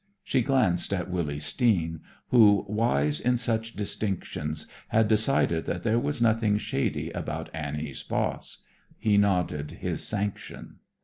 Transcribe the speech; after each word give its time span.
She 0.23 0.41
glanced 0.41 0.93
at 0.95 1.11
Willy 1.11 1.37
Steen, 1.37 1.99
who, 2.29 2.65
wise 2.67 3.21
in 3.21 3.37
such 3.37 3.75
distinctions, 3.75 4.65
had 4.87 5.07
decided 5.07 5.67
that 5.67 5.83
there 5.83 5.99
was 5.99 6.19
nothing 6.19 6.57
shady 6.57 7.11
about 7.11 7.51
Annie's 7.53 8.01
boss. 8.01 8.63
He 8.97 9.17
nodded 9.19 9.69
his 9.73 10.03
sanction. 10.03 10.77